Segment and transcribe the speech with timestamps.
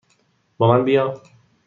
[0.57, 1.21] با من بیا!